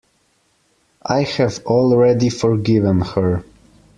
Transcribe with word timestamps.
I 1.05 1.21
have 1.21 1.59
already 1.67 2.29
forgiven 2.29 3.01
her. 3.01 3.43